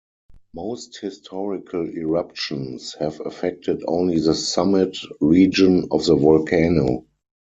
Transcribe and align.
Most 0.55 0.97
historical 0.97 1.87
eruptions 1.87 2.95
have 2.95 3.19
affected 3.23 3.83
only 3.87 4.19
the 4.19 4.33
summit 4.33 4.97
region 5.21 5.89
of 5.91 6.03
the 6.07 6.15
volcano. 6.15 7.05